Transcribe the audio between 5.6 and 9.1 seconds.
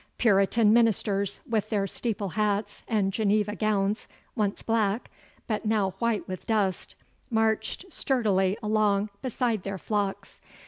now white with dust, marched sturdily along